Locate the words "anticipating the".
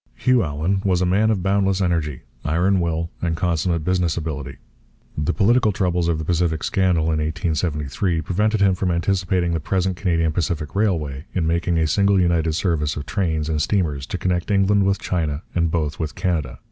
8.89-9.59